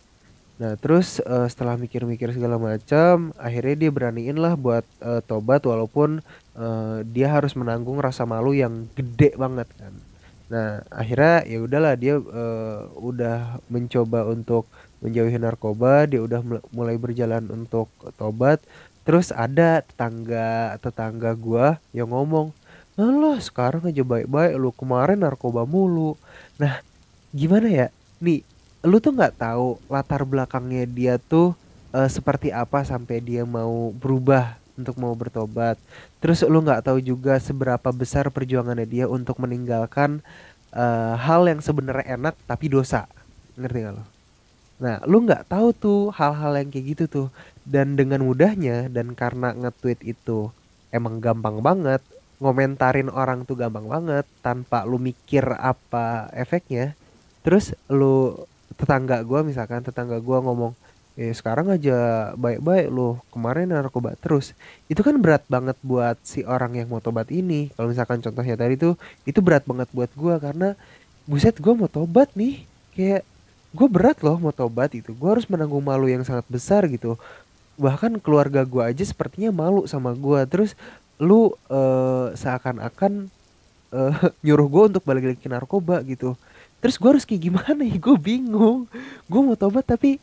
Nah, 0.62 0.76
terus 0.78 1.18
eh, 1.24 1.46
setelah 1.50 1.74
mikir-mikir 1.80 2.30
segala 2.36 2.60
macam, 2.60 3.34
akhirnya 3.40 3.74
dia 3.88 3.90
beraniin 3.90 4.38
lah 4.38 4.54
buat 4.54 4.84
eh, 5.02 5.22
tobat 5.26 5.64
walaupun 5.66 6.22
eh, 6.54 6.98
dia 7.08 7.28
harus 7.34 7.56
menanggung 7.58 7.98
rasa 7.98 8.22
malu 8.28 8.52
yang 8.54 8.86
gede 8.94 9.34
banget 9.34 9.66
kan. 9.74 9.94
Nah, 10.50 10.82
akhirnya 10.90 11.46
ya 11.50 11.58
udahlah 11.66 11.94
dia 11.98 12.14
eh, 12.20 12.80
udah 12.94 13.58
mencoba 13.72 14.28
untuk 14.28 14.70
menjauhi 15.00 15.36
narkoba, 15.40 16.04
dia 16.06 16.20
udah 16.20 16.40
mul- 16.44 16.64
mulai 16.72 16.96
berjalan 17.00 17.44
untuk 17.50 17.88
tobat. 18.20 18.60
Terus 19.04 19.32
ada 19.32 19.80
tetangga 19.80 20.76
tetangga 20.78 21.32
gua 21.34 21.80
yang 21.96 22.12
ngomong, 22.12 22.52
"Alah, 23.00 23.40
sekarang 23.40 23.88
aja 23.88 24.04
baik-baik 24.04 24.54
lu 24.60 24.70
kemarin 24.76 25.24
narkoba 25.24 25.64
mulu." 25.64 26.14
Nah, 26.60 26.84
gimana 27.32 27.68
ya? 27.68 27.86
Nih, 28.20 28.44
lu 28.84 29.00
tuh 29.00 29.16
nggak 29.16 29.40
tahu 29.40 29.80
latar 29.88 30.22
belakangnya 30.28 30.84
dia 30.88 31.14
tuh 31.16 31.56
eh, 31.96 32.08
seperti 32.08 32.52
apa 32.54 32.84
sampai 32.86 33.18
dia 33.24 33.42
mau 33.48 33.90
berubah 33.96 34.60
untuk 34.78 34.96
mau 35.00 35.12
bertobat. 35.16 35.76
Terus 36.20 36.44
lu 36.44 36.60
nggak 36.64 36.86
tahu 36.88 36.98
juga 37.04 37.36
seberapa 37.40 37.88
besar 37.92 38.28
perjuangannya 38.32 38.86
dia 38.88 39.06
untuk 39.08 39.36
meninggalkan 39.40 40.20
eh, 40.76 41.14
hal 41.16 41.48
yang 41.48 41.60
sebenarnya 41.64 42.16
enak 42.20 42.34
tapi 42.46 42.68
dosa. 42.72 43.08
Ngerti 43.58 43.78
gak 43.84 43.94
lo? 44.00 44.19
Nah, 44.80 44.96
lu 45.04 45.22
nggak 45.28 45.52
tahu 45.52 45.76
tuh 45.76 46.00
hal-hal 46.16 46.56
yang 46.56 46.68
kayak 46.72 46.86
gitu 46.96 47.04
tuh. 47.06 47.28
Dan 47.68 47.94
dengan 47.94 48.24
mudahnya 48.24 48.88
dan 48.88 49.12
karena 49.12 49.52
nge-tweet 49.52 50.00
itu 50.02 50.50
emang 50.90 51.20
gampang 51.20 51.60
banget, 51.60 52.02
ngomentarin 52.40 53.12
orang 53.12 53.44
tuh 53.44 53.54
gampang 53.54 53.86
banget 53.86 54.24
tanpa 54.40 54.82
lu 54.88 54.96
mikir 54.96 55.44
apa 55.60 56.32
efeknya. 56.32 56.96
Terus 57.44 57.76
lu 57.92 58.40
tetangga 58.80 59.20
gua 59.22 59.44
misalkan 59.44 59.84
tetangga 59.84 60.18
gua 60.18 60.40
ngomong, 60.40 60.72
Eh 61.20 61.36
sekarang 61.36 61.68
aja 61.68 62.30
baik-baik 62.38 62.88
loh, 62.88 63.20
kemarin 63.34 63.68
narkoba 63.68 64.16
terus. 64.16 64.56
Itu 64.88 65.04
kan 65.04 65.20
berat 65.20 65.44
banget 65.52 65.76
buat 65.84 66.16
si 66.24 66.46
orang 66.48 66.78
yang 66.80 66.88
mau 66.88 67.02
tobat 67.04 67.28
ini. 67.28 67.68
Kalau 67.76 67.92
misalkan 67.92 68.24
contohnya 68.24 68.56
tadi 68.56 68.80
tuh, 68.80 68.94
itu 69.28 69.42
berat 69.44 69.68
banget 69.68 69.90
buat 69.92 70.08
gua 70.16 70.40
karena 70.40 70.78
buset 71.28 71.60
gua 71.60 71.76
mau 71.76 71.90
tobat 71.92 72.32
nih. 72.38 72.64
Kayak 72.96 73.28
gue 73.70 73.88
berat 73.90 74.18
loh 74.22 74.36
mau 74.38 74.54
tobat 74.54 74.90
itu. 74.94 75.14
Gue 75.14 75.30
harus 75.30 75.46
menanggung 75.46 75.82
malu 75.82 76.10
yang 76.10 76.22
sangat 76.26 76.46
besar 76.50 76.86
gitu. 76.90 77.14
Bahkan 77.80 78.20
keluarga 78.20 78.60
gua 78.68 78.92
aja 78.92 79.00
sepertinya 79.00 79.48
malu 79.54 79.88
sama 79.88 80.12
gua. 80.12 80.44
Terus 80.44 80.76
lu 81.16 81.54
eh, 81.70 82.26
seakan-akan 82.36 83.30
eh, 83.94 84.14
nyuruh 84.44 84.68
gue 84.68 84.82
untuk 84.96 85.02
balik 85.06 85.32
lagi 85.32 85.40
ke 85.40 85.48
narkoba 85.48 86.02
gitu. 86.04 86.36
Terus 86.80 86.96
gue 86.96 87.08
harus 87.12 87.24
kayak 87.28 87.42
gimana 87.44 87.80
ya? 87.84 87.96
Gue 88.04 88.16
bingung. 88.16 88.88
Gue 89.28 89.40
mau 89.44 89.56
tobat 89.56 89.84
tapi 89.84 90.16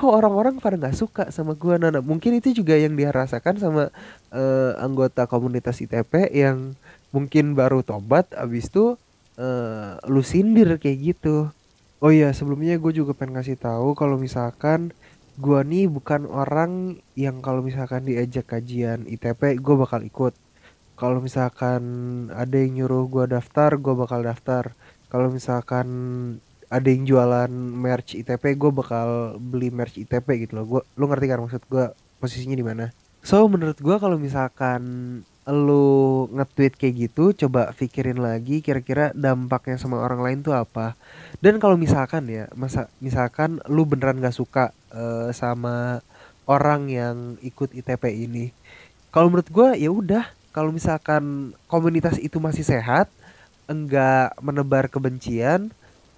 kok 0.00 0.16
orang-orang 0.16 0.56
pada 0.62 0.78
nggak 0.80 0.96
suka 0.96 1.24
sama 1.28 1.52
gua 1.52 1.76
Nana 1.76 2.00
mungkin 2.00 2.38
itu 2.38 2.56
juga 2.56 2.78
yang 2.78 2.94
dia 2.96 3.10
rasakan 3.10 3.60
sama 3.60 3.82
eh, 4.32 4.72
anggota 4.80 5.26
komunitas 5.26 5.82
ITP 5.82 6.30
yang 6.32 6.72
mungkin 7.10 7.58
baru 7.58 7.82
tobat 7.82 8.30
abis 8.32 8.70
itu 8.70 8.94
eh, 9.36 10.00
lu 10.08 10.22
sindir 10.24 10.78
kayak 10.78 10.98
gitu 11.14 11.50
oh 12.00 12.10
iya 12.12 12.32
sebelumnya 12.32 12.76
gue 12.80 12.92
juga 12.96 13.12
pengen 13.12 13.40
ngasih 13.40 13.60
tahu 13.60 13.92
kalau 13.92 14.16
misalkan 14.16 14.92
gua 15.40 15.64
nih 15.64 15.88
bukan 15.88 16.28
orang 16.28 17.00
yang 17.16 17.40
kalau 17.40 17.64
misalkan 17.64 18.04
diajak 18.04 18.44
kajian 18.44 19.08
ITP 19.08 19.56
gue 19.56 19.74
bakal 19.80 20.04
ikut. 20.04 20.36
Kalau 21.00 21.24
misalkan 21.24 21.82
ada 22.28 22.56
yang 22.60 22.76
nyuruh 22.76 23.08
gua 23.08 23.24
daftar 23.24 23.72
gue 23.80 23.94
bakal 23.96 24.20
daftar. 24.20 24.76
Kalau 25.08 25.32
misalkan 25.32 25.88
ada 26.70 26.86
yang 26.86 27.08
jualan 27.08 27.50
merch 27.50 28.14
ITP 28.20 28.54
gue 28.54 28.70
bakal 28.70 29.40
beli 29.40 29.72
merch 29.72 29.96
ITP 29.96 30.46
gitu 30.46 30.60
loh. 30.60 30.64
Gue 30.68 30.82
lu 31.00 31.08
ngerti 31.08 31.26
kan 31.26 31.40
maksud 31.40 31.62
gue 31.66 31.84
posisinya 32.20 32.54
di 32.54 32.62
mana? 32.62 32.92
So 33.24 33.48
menurut 33.48 33.80
gue 33.80 33.96
kalau 33.96 34.20
misalkan 34.20 34.82
lu 35.52 35.72
nge-tweet 36.34 36.72
kayak 36.80 36.94
gitu 37.08 37.20
coba 37.46 37.60
pikirin 37.78 38.18
lagi 38.26 38.52
kira-kira 38.66 39.10
dampaknya 39.24 39.76
sama 39.82 39.96
orang 40.04 40.20
lain 40.24 40.38
tuh 40.46 40.54
apa. 40.62 40.96
Dan 41.42 41.54
kalau 41.62 41.76
misalkan 41.84 42.22
ya 42.30 42.46
masa 42.60 42.80
misalkan 43.06 43.50
lu 43.74 43.82
beneran 43.90 44.18
gak 44.24 44.36
suka 44.40 44.60
eh, 44.94 45.30
sama 45.34 46.00
orang 46.48 46.80
yang 46.90 47.16
ikut 47.42 47.68
ITP 47.78 48.04
ini 48.24 48.52
kalau 49.12 49.26
menurut 49.30 49.50
gue 49.50 49.68
ya 49.84 49.90
udah. 49.92 50.24
Kalau 50.56 50.74
misalkan 50.74 51.54
komunitas 51.70 52.18
itu 52.18 52.42
masih 52.42 52.66
sehat 52.66 53.06
enggak 53.70 54.34
menebar 54.42 54.90
kebencian 54.94 55.70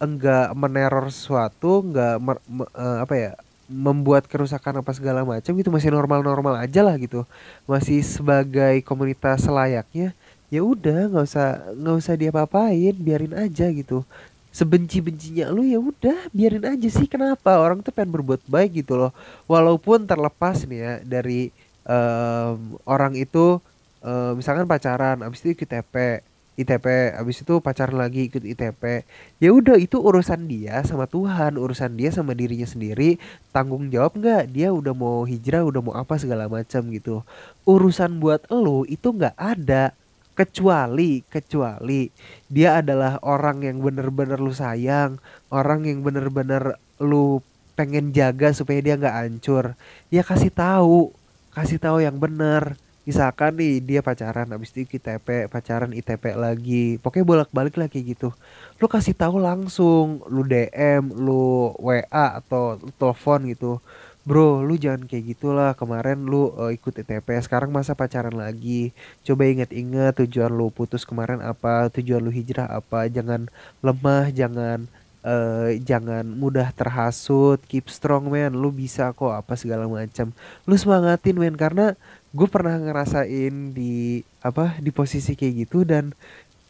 enggak 0.02 0.50
meneror 0.58 1.06
sesuatu, 1.14 1.84
enggak 1.86 2.12
mer- 2.26 2.44
me- 2.48 2.72
eh, 2.74 2.98
apa 3.04 3.14
ya, 3.22 3.30
membuat 3.70 4.26
kerusakan 4.26 4.82
apa 4.82 4.90
segala 4.94 5.22
macam 5.26 5.52
gitu 5.54 5.70
masih 5.70 5.90
normal-normal 5.94 6.58
aja 6.60 6.80
lah 6.82 6.96
gitu. 6.98 7.26
Masih 7.66 8.02
sebagai 8.04 8.82
komunitas 8.86 9.46
selayaknya. 9.46 10.14
Ya 10.52 10.60
udah, 10.60 11.08
nggak 11.08 11.24
usah 11.24 11.48
nggak 11.72 11.96
usah 11.96 12.14
diapa-apain, 12.18 12.94
biarin 12.98 13.32
aja 13.32 13.70
gitu. 13.72 14.04
Sebenci-bencinya 14.52 15.48
lu 15.48 15.64
ya 15.64 15.80
udah, 15.80 16.28
biarin 16.34 16.64
aja 16.68 16.88
sih. 16.92 17.08
Kenapa? 17.08 17.56
Orang 17.56 17.80
tuh 17.80 17.92
pengen 17.94 18.12
berbuat 18.20 18.44
baik 18.48 18.84
gitu 18.84 19.00
loh. 19.00 19.12
Walaupun 19.48 20.04
terlepas 20.04 20.68
nih 20.68 20.80
ya 20.80 20.94
dari 21.04 21.48
em, 21.88 22.56
orang 22.84 23.16
itu 23.16 23.58
eh, 24.04 24.32
misalkan 24.36 24.68
pacaran, 24.68 25.24
abis 25.24 25.40
itu 25.44 25.56
ikut. 25.56 25.72
ITP 26.52 27.16
habis 27.16 27.40
itu 27.40 27.64
pacaran 27.64 27.96
lagi 27.96 28.28
ikut 28.28 28.44
ITP 28.44 29.08
ya 29.40 29.50
udah 29.56 29.80
itu 29.80 29.96
urusan 29.96 30.44
dia 30.44 30.84
sama 30.84 31.08
Tuhan 31.08 31.56
urusan 31.56 31.96
dia 31.96 32.10
sama 32.12 32.34
dirinya 32.36 32.66
sendiri. 32.66 33.16
Tanggung 33.54 33.88
jawab 33.88 34.18
nggak? 34.18 34.50
Dia 34.52 34.74
udah 34.74 34.92
mau 34.92 35.22
hijrah 35.22 35.62
udah 35.62 35.80
mau 35.80 35.94
apa 35.94 36.18
segala 36.18 36.50
macam 36.50 36.82
gitu. 36.90 37.22
Urusan 37.64 38.18
buat 38.18 38.44
lo 38.50 38.84
itu 38.88 39.14
nggak 39.14 39.36
ada. 39.38 39.94
Kecuali 40.32 41.20
kecuali 41.28 42.08
dia 42.48 42.80
adalah 42.80 43.20
orang 43.20 43.68
yang 43.68 43.84
bener-bener 43.84 44.40
lu 44.40 44.56
sayang 44.56 45.20
orang 45.52 45.84
yang 45.84 46.00
bener-bener 46.00 46.80
lu 46.96 47.44
pengen 47.76 48.16
jaga 48.16 48.56
supaya 48.56 48.80
dia 48.80 48.96
nggak 48.96 49.12
hancur. 49.12 49.76
Ya 50.08 50.24
kasih 50.24 50.48
tahu 50.48 51.12
kasih 51.52 51.76
tahu 51.76 52.00
yang 52.00 52.16
bener 52.16 52.80
misalkan 53.02 53.58
nih 53.58 53.82
dia 53.82 54.00
pacaran 54.00 54.46
habis 54.54 54.70
itu 54.74 54.86
ITP 54.98 55.50
pacaran 55.50 55.90
ITP 55.90 56.38
lagi. 56.38 56.98
Pokoknya 57.02 57.26
bolak-balik 57.26 57.74
kayak 57.74 58.06
gitu. 58.16 58.28
Lu 58.78 58.86
kasih 58.86 59.14
tahu 59.14 59.42
langsung 59.42 60.22
lu 60.30 60.46
DM 60.46 61.10
lu 61.14 61.74
WA 61.82 62.38
atau 62.38 62.78
telepon 62.98 63.46
gitu. 63.50 63.72
Bro 64.22 64.62
lu 64.62 64.78
jangan 64.78 65.10
kayak 65.10 65.34
gitulah. 65.34 65.70
Kemarin 65.74 66.22
lu 66.30 66.54
eh, 66.62 66.78
ikut 66.78 66.94
ITP 66.94 67.26
sekarang 67.42 67.74
masa 67.74 67.98
pacaran 67.98 68.34
lagi? 68.38 68.94
Coba 69.26 69.50
inget-inget 69.50 70.14
tujuan 70.22 70.50
lu 70.54 70.70
putus 70.70 71.02
kemarin 71.02 71.42
apa 71.42 71.90
tujuan 71.90 72.22
lu 72.22 72.30
hijrah 72.30 72.70
apa. 72.70 73.10
Jangan 73.10 73.50
lemah 73.82 74.30
jangan 74.30 74.86
eh, 75.26 75.82
jangan 75.82 76.22
mudah 76.26 76.70
terhasut. 76.70 77.58
Keep 77.66 77.90
strong 77.90 78.30
man 78.30 78.54
lu 78.54 78.70
bisa 78.70 79.10
kok 79.10 79.34
apa 79.34 79.58
segala 79.58 79.90
macam 79.90 80.30
lu 80.70 80.74
semangatin 80.78 81.34
men. 81.42 81.58
Karena 81.58 81.98
gue 82.32 82.48
pernah 82.48 82.80
ngerasain 82.80 83.76
di 83.76 84.24
apa 84.40 84.80
di 84.80 84.88
posisi 84.88 85.36
kayak 85.36 85.54
gitu 85.68 85.84
dan 85.84 86.16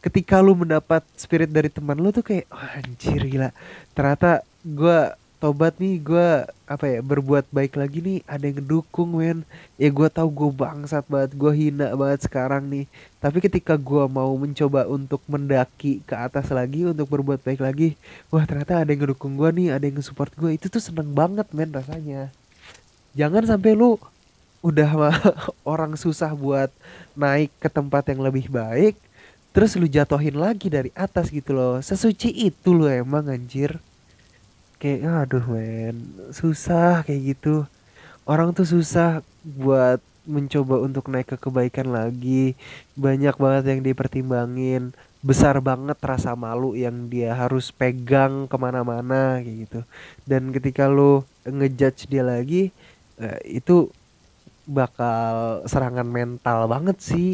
ketika 0.03 0.43
lu 0.43 0.59
mendapat 0.59 1.07
spirit 1.15 1.47
dari 1.47 1.71
teman 1.71 1.95
lu 1.95 2.11
tuh 2.11 2.27
kayak 2.27 2.51
"Wah, 2.51 2.83
anjir 2.83 3.23
gila. 3.23 3.55
Ternyata 3.95 4.43
gue 4.67 4.99
tobat 5.39 5.75
nih 5.79 5.99
gue 5.99 6.29
apa 6.71 6.85
ya 6.87 7.03
berbuat 7.03 7.51
baik 7.51 7.75
lagi 7.75 7.99
nih 8.03 8.19
ada 8.27 8.43
yang 8.43 8.59
ngedukung 8.59 9.15
men. 9.19 9.47
Ya 9.79 9.91
gue 9.95 10.09
tahu 10.11 10.29
gue 10.31 10.51
bangsat 10.51 11.07
banget 11.07 11.39
gue 11.39 11.53
hina 11.55 11.95
banget 11.95 12.27
sekarang 12.27 12.67
nih. 12.67 12.91
Tapi 13.23 13.39
ketika 13.39 13.79
gue 13.79 14.05
mau 14.11 14.35
mencoba 14.35 14.91
untuk 14.91 15.23
mendaki 15.31 16.03
ke 16.03 16.15
atas 16.19 16.51
lagi 16.51 16.83
untuk 16.91 17.07
berbuat 17.07 17.39
baik 17.47 17.63
lagi 17.63 17.95
wah 18.35 18.43
ternyata 18.43 18.83
ada 18.83 18.91
yang 18.91 19.07
ngedukung 19.07 19.39
gue 19.39 19.51
nih 19.55 19.69
ada 19.79 19.87
yang 19.87 20.03
nge-support 20.03 20.35
gue 20.35 20.59
itu 20.59 20.67
tuh 20.67 20.83
seneng 20.83 21.15
banget 21.15 21.47
men 21.55 21.71
rasanya. 21.71 22.35
Jangan 23.15 23.47
sampai 23.47 23.79
lu 23.79 24.03
udah 24.63 24.91
mah 24.95 25.19
orang 25.73 25.99
susah 25.99 26.33
buat 26.33 26.71
naik 27.19 27.51
ke 27.59 27.69
tempat 27.69 28.09
yang 28.09 28.23
lebih 28.23 28.47
baik 28.49 28.95
terus 29.53 29.77
lu 29.77 29.85
jatohin 29.85 30.41
lagi 30.41 30.73
dari 30.73 30.91
atas 30.97 31.29
gitu 31.29 31.53
loh. 31.53 31.77
Sesuci 31.85 32.33
itu 32.33 32.73
lo 32.73 32.89
emang 32.89 33.29
anjir. 33.29 33.79
Kayak 34.81 35.29
aduh 35.29 35.45
men 35.47 35.97
susah 36.33 37.05
kayak 37.07 37.37
gitu. 37.37 37.69
Orang 38.25 38.57
tuh 38.57 38.67
susah 38.67 39.21
buat 39.45 40.01
mencoba 40.25 40.81
untuk 40.81 41.07
naik 41.13 41.37
ke 41.37 41.37
kebaikan 41.39 41.93
lagi. 41.93 42.57
Banyak 42.97 43.37
banget 43.37 43.65
yang 43.77 43.81
dipertimbangin. 43.85 44.97
Besar 45.23 45.61
banget 45.63 46.01
rasa 46.03 46.35
malu 46.35 46.75
yang 46.75 47.07
dia 47.07 47.31
harus 47.37 47.71
pegang 47.71 48.51
ke 48.51 48.57
mana-mana 48.59 49.39
kayak 49.39 49.69
gitu. 49.69 49.81
Dan 50.27 50.51
ketika 50.51 50.89
lu 50.91 51.23
ngejudge 51.47 52.09
dia 52.11 52.25
lagi 52.27 52.75
eh, 53.21 53.39
itu 53.47 53.93
bakal 54.69 55.63
serangan 55.67 56.07
mental 56.07 56.67
banget 56.71 56.99
sih. 57.03 57.31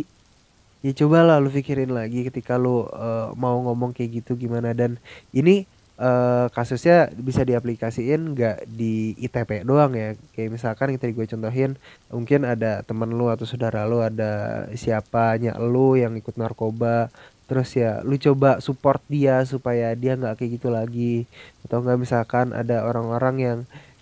Ya 0.84 0.94
coba 0.94 1.26
lah 1.26 1.42
lu 1.42 1.50
pikirin 1.50 1.90
lagi 1.90 2.22
ketika 2.22 2.54
lu 2.54 2.86
eh, 2.86 3.28
mau 3.34 3.58
ngomong 3.66 3.90
kayak 3.90 4.22
gitu 4.22 4.38
gimana 4.38 4.70
dan 4.72 4.96
ini 5.34 5.66
eh, 5.98 6.46
kasusnya 6.54 7.10
bisa 7.18 7.42
diaplikasiin 7.42 8.36
nggak 8.36 8.70
di 8.70 9.18
ITP 9.18 9.66
doang 9.66 9.92
ya. 9.98 10.14
Kayak 10.32 10.50
misalkan 10.54 10.94
tadi 10.96 11.12
gue 11.12 11.26
contohin 11.26 11.74
mungkin 12.14 12.46
ada 12.46 12.86
temen 12.86 13.10
lu 13.10 13.26
atau 13.28 13.44
saudara 13.44 13.84
lu 13.90 13.98
ada 14.04 14.64
siapanya 14.78 15.58
lu 15.58 15.98
yang 15.98 16.14
ikut 16.14 16.38
narkoba 16.38 17.10
Terus 17.48 17.72
ya 17.72 18.04
lu 18.04 18.20
coba 18.20 18.60
support 18.60 19.00
dia 19.08 19.40
supaya 19.48 19.96
dia 19.96 20.20
nggak 20.20 20.36
kayak 20.36 20.50
gitu 20.60 20.68
lagi 20.68 21.24
atau 21.64 21.80
enggak 21.80 21.98
misalkan 22.04 22.52
ada 22.52 22.84
orang-orang 22.84 23.36
yang 23.40 23.58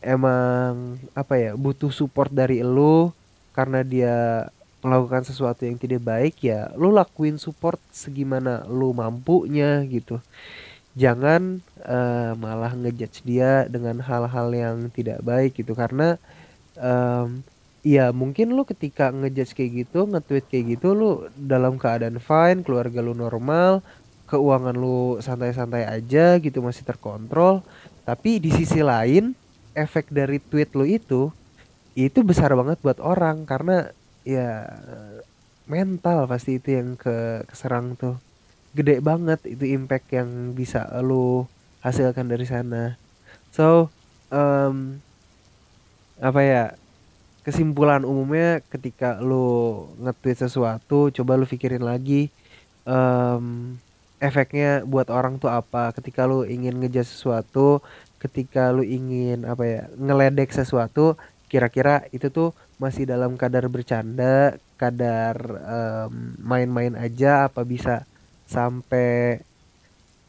emang 0.07 1.03
apa 1.19 1.35
ya 1.35 1.53
butuh 1.59 1.91
support 1.91 2.31
dari 2.31 2.63
lu 2.63 3.11
karena 3.51 3.83
dia 3.83 4.47
melakukan 4.87 5.27
sesuatu 5.27 5.67
yang 5.67 5.75
tidak 5.75 6.07
baik 6.07 6.39
ya 6.47 6.71
lu 6.79 6.95
lakuin 6.95 7.43
support 7.43 7.83
segimana 7.91 8.63
lu 8.71 8.95
mampunya 8.95 9.83
gitu. 9.91 10.23
Jangan 10.97 11.61
eh, 11.83 12.33
malah 12.39 12.73
ngejudge 12.73 13.27
dia 13.27 13.67
dengan 13.67 13.99
hal-hal 14.01 14.49
yang 14.55 14.77
tidak 14.95 15.21
baik 15.27 15.59
gitu. 15.59 15.75
Karena 15.75 16.17
em, 16.79 17.43
ya 17.83 18.15
mungkin 18.15 18.55
lu 18.55 18.63
ketika 18.65 19.11
ngejudge 19.11 19.53
kayak 19.59 19.73
gitu 19.85 20.07
nge-tweet 20.07 20.47
kayak 20.49 20.65
gitu 20.79 20.95
lu 20.95 21.11
dalam 21.35 21.77
keadaan 21.77 22.23
fine 22.23 22.63
keluarga 22.65 22.99
lu 23.05 23.13
normal 23.13 23.85
keuangan 24.27 24.75
lu 24.75 25.23
santai-santai 25.23 25.85
aja 25.87 26.39
gitu 26.39 26.63
masih 26.63 26.87
terkontrol. 26.87 27.67
Tapi 28.07 28.39
di 28.39 28.55
sisi 28.55 28.81
lain 28.87 29.35
efek 29.77 30.09
dari 30.09 30.41
tweet 30.41 30.73
lu 30.73 30.89
itu 30.89 31.29
itu 31.97 32.21
besar 32.25 32.53
banget 32.57 32.81
buat 32.81 33.01
orang 33.01 33.45
karena 33.45 33.93
ya 34.25 34.69
mental 35.69 36.27
pasti 36.31 36.59
itu 36.59 36.77
yang 36.77 36.97
ke 36.97 37.45
keserang 37.49 37.95
tuh. 37.99 38.17
Gede 38.77 39.01
banget 39.01 39.41
itu 39.49 39.65
impact 39.73 40.13
yang 40.13 40.53
bisa 40.53 40.85
lu 41.01 41.49
hasilkan 41.81 42.29
dari 42.29 42.45
sana. 42.45 43.01
So 43.53 43.89
em, 44.29 45.01
apa 46.21 46.41
ya 46.45 46.65
kesimpulan 47.45 48.03
umumnya 48.05 48.61
ketika 48.69 49.21
lu 49.23 49.87
nge-tweet 50.03 50.39
sesuatu 50.45 51.15
coba 51.15 51.39
lu 51.39 51.47
pikirin 51.49 51.85
lagi 51.85 52.29
em, 52.85 53.77
efeknya 54.21 54.83
buat 54.87 55.09
orang 55.13 55.39
tuh 55.43 55.51
apa? 55.53 55.93
Ketika 55.97 56.25
lu 56.29 56.45
ingin 56.49 56.81
ngejar 56.81 57.07
sesuatu 57.07 57.85
ketika 58.17 58.73
lu 58.73 58.83
ingin 58.83 59.45
apa 59.45 59.65
ya 59.69 59.83
ngeledek 60.01 60.49
sesuatu 60.51 61.21
kira-kira 61.53 62.09
itu 62.17 62.33
tuh 62.33 62.57
masih 62.81 63.05
dalam 63.07 63.37
kadar 63.39 63.69
bercanda 63.69 64.57
kadar 64.81 65.37
main-main 66.41 66.97
aja 66.97 67.49
apa 67.49 67.63
bisa 67.65 68.05
sampai 68.49 69.41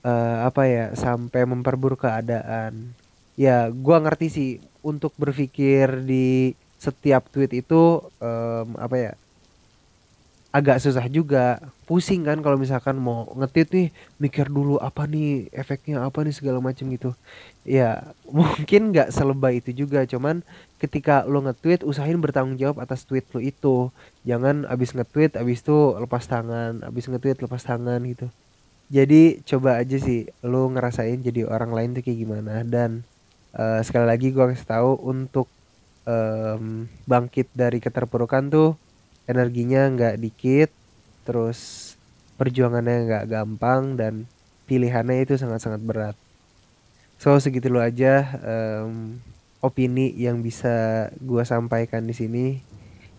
eh, 0.05 0.37
apa 0.47 0.61
ya 0.67 0.85
sampai 0.95 1.41
memperburuk 1.47 2.05
keadaan? 2.05 2.95
Ya 3.37 3.69
gua 3.71 4.01
ngerti 4.03 4.27
sih. 4.31 4.51
Untuk 4.87 5.11
berpikir 5.19 6.07
di 6.07 6.55
setiap 6.79 7.27
tweet 7.33 7.51
itu 7.51 7.99
em, 8.23 8.67
apa 8.79 8.95
ya 8.95 9.11
agak 10.57 10.81
susah 10.81 11.05
juga. 11.05 11.61
Pusing 11.87 12.27
kan 12.27 12.41
kalau 12.43 12.57
misalkan 12.59 12.97
mau 12.99 13.29
ngetit 13.37 13.67
nih 13.71 13.87
mikir 14.19 14.51
dulu 14.51 14.75
apa 14.81 15.07
nih 15.07 15.47
efeknya 15.55 16.03
apa 16.03 16.25
nih 16.25 16.35
segala 16.35 16.59
macam 16.59 16.89
gitu. 16.89 17.13
Ya 17.63 18.11
mungkin 18.37 18.91
nggak 18.91 19.13
selebay 19.13 19.61
itu 19.61 19.85
juga 19.85 20.03
cuman 20.09 20.41
ketika 20.81 21.23
lo 21.29 21.45
nge-tweet 21.45 21.85
usahain 21.85 22.19
bertanggung 22.19 22.57
jawab 22.59 22.81
atas 22.81 23.05
tweet 23.05 23.23
lo 23.31 23.39
itu. 23.39 23.75
Jangan 24.25 24.65
abis 24.67 24.97
nge-tweet 24.97 25.37
abis 25.37 25.61
itu 25.61 25.77
lepas 26.01 26.25
tangan 26.25 26.81
abis 26.83 27.05
nge-tweet 27.07 27.37
lepas 27.45 27.61
tangan 27.63 28.01
gitu. 28.09 28.27
Jadi 28.89 29.43
coba 29.43 29.79
aja 29.83 29.97
sih 29.99 30.31
lo 30.43 30.71
ngerasain 30.71 31.19
jadi 31.19 31.43
orang 31.47 31.71
lain 31.75 31.89
tuh 31.95 32.03
kayak 32.03 32.19
gimana. 32.23 32.53
Dan 32.65 33.05
eh, 33.55 33.79
sekali 33.85 34.05
lagi 34.09 34.33
gua 34.35 34.51
kasih 34.51 34.67
tahu 34.67 34.91
untuk 35.07 35.47
em, 36.07 36.87
bangkit 37.03 37.51
dari 37.51 37.79
keterpurukan 37.83 38.47
tuh 38.49 38.69
energinya 39.27 39.91
nggak 39.91 40.15
dikit, 40.23 40.71
terus 41.27 41.93
perjuangannya 42.39 43.05
nggak 43.11 43.25
gampang 43.27 43.99
dan 43.99 44.25
pilihannya 44.65 45.27
itu 45.27 45.35
sangat-sangat 45.35 45.81
berat. 45.83 46.15
So 47.19 47.35
segitu 47.37 47.67
dulu 47.67 47.83
aja 47.83 48.39
em, 48.39 49.19
opini 49.59 50.13
yang 50.15 50.39
bisa 50.39 51.09
gua 51.19 51.43
sampaikan 51.43 52.07
di 52.07 52.15
sini, 52.15 52.47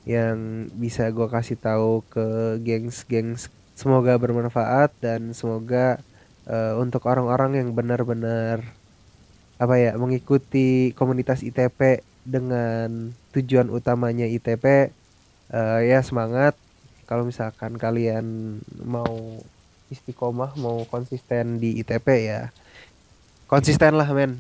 yang 0.09 0.71
bisa 0.75 1.13
gua 1.13 1.29
kasih 1.29 1.61
tahu 1.61 2.01
ke 2.09 2.59
gengs-gengs. 2.65 3.53
Semoga 3.77 4.17
bermanfaat 4.19 4.91
dan 4.99 5.37
semoga 5.37 6.01
eh, 6.49 6.75
untuk 6.81 7.07
orang-orang 7.07 7.63
yang 7.63 7.69
benar-benar 7.77 8.65
apa 9.59 9.75
ya 9.75 9.99
mengikuti 9.99 10.95
komunitas 10.95 11.43
ITP 11.43 12.07
dengan 12.23 13.11
tujuan 13.35 13.67
utamanya 13.75 14.27
ITP 14.31 14.95
eh, 15.53 15.81
ya 15.91 16.01
semangat. 16.05 16.55
Kalau 17.09 17.25
misalkan 17.25 17.81
kalian 17.81 18.59
mau 18.85 19.41
istiqomah 19.89 20.53
mau 20.61 20.85
konsisten 20.93 21.57
di 21.57 21.81
ITP 21.81 22.09
ya 22.29 22.53
konsisten 23.49 23.97
lah 23.97 24.07
men. 24.13 24.39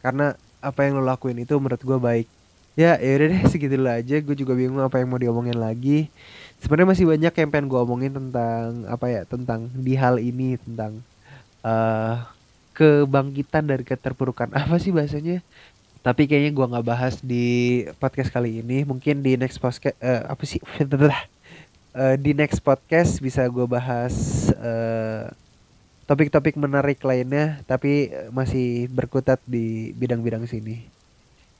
Karena 0.00 0.34
apa 0.64 0.88
yang 0.88 0.98
lo 0.98 1.04
lakuin 1.04 1.38
itu 1.44 1.54
menurut 1.60 1.78
gue 1.84 1.98
baik. 2.00 2.26
Ya 2.74 2.96
yaudah 2.96 3.28
deh 3.36 3.42
segitu 3.52 3.76
aja. 3.84 4.16
Gue 4.24 4.34
juga 4.34 4.56
bingung 4.56 4.80
apa 4.80 4.98
yang 4.98 5.12
mau 5.12 5.20
diomongin 5.20 5.60
lagi. 5.60 6.08
Sebenarnya 6.64 6.88
masih 6.96 7.06
banyak 7.06 7.32
yang 7.36 7.48
pengen 7.52 7.68
gue 7.68 7.80
omongin 7.80 8.12
tentang 8.16 8.88
apa 8.88 9.06
ya 9.12 9.22
tentang 9.28 9.68
di 9.76 9.94
hal 9.94 10.16
ini 10.18 10.56
tentang 10.56 11.04
eh 11.60 12.16
kebangkitan 12.72 13.68
dari 13.68 13.84
keterpurukan. 13.84 14.48
Apa 14.56 14.80
sih 14.80 14.88
bahasanya 14.94 15.44
tapi 16.00 16.24
kayaknya 16.24 16.52
gua 16.56 16.66
nggak 16.70 16.86
bahas 16.86 17.14
di 17.20 17.84
podcast 18.00 18.32
kali 18.32 18.64
ini. 18.64 18.84
Mungkin 18.88 19.20
di 19.20 19.36
next 19.36 19.60
podcast 19.60 19.96
apa 20.02 20.42
sih? 20.48 20.60
Eh, 21.90 22.14
di 22.22 22.38
next 22.38 22.62
podcast 22.62 23.18
bisa 23.18 23.42
gua 23.50 23.66
bahas 23.66 24.14
eh, 24.54 25.26
topik-topik 26.06 26.54
menarik 26.54 27.02
lainnya 27.02 27.66
tapi 27.66 28.14
eh, 28.14 28.30
masih 28.30 28.86
berkutat 28.94 29.42
di 29.42 29.90
bidang-bidang 29.98 30.46
sini. 30.46 30.86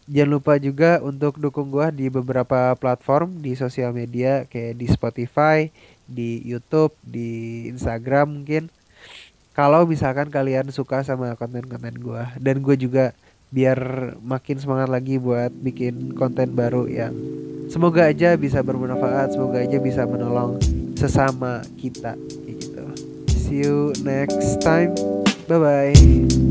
Jangan 0.06 0.30
lupa 0.30 0.54
juga 0.62 1.02
untuk 1.02 1.34
dukung 1.34 1.74
gua 1.74 1.90
di 1.90 2.06
beberapa 2.06 2.78
platform 2.78 3.42
di 3.42 3.58
sosial 3.58 3.90
media 3.90 4.46
kayak 4.46 4.78
di 4.78 4.86
Spotify 4.86 5.66
di 6.06 6.46
YouTube 6.46 6.94
di 7.02 7.66
Instagram 7.66 8.30
mungkin. 8.30 8.70
Kalau 9.50 9.82
misalkan 9.82 10.30
kalian 10.30 10.70
suka 10.70 11.02
sama 11.02 11.34
konten-konten 11.34 11.98
gua. 11.98 12.30
Dan 12.38 12.62
gue 12.62 12.78
juga 12.78 13.18
biar 13.50 13.78
makin 14.22 14.56
semangat 14.62 14.88
lagi 14.90 15.18
buat 15.18 15.50
bikin 15.50 16.14
konten 16.14 16.54
baru 16.54 16.86
yang 16.86 17.14
semoga 17.66 18.06
aja 18.06 18.38
bisa 18.38 18.62
bermanfaat, 18.62 19.34
semoga 19.34 19.62
aja 19.62 19.78
bisa 19.82 20.06
menolong 20.06 20.58
sesama 20.94 21.62
kita 21.78 22.14
gitu. 22.46 22.84
See 23.30 23.66
you 23.66 23.90
next 24.06 24.62
time. 24.62 24.94
Bye 25.50 25.58
bye. 25.58 26.49